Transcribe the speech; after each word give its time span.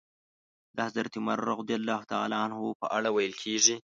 د 0.75 0.77
حضرت 0.87 1.13
عمر 1.19 1.37
رض 1.47 1.69
په 2.81 2.85
اړه 2.97 3.09
ويل 3.15 3.33
کېږي. 3.43 3.75